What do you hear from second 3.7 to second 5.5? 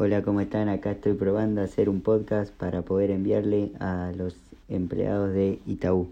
a los empleados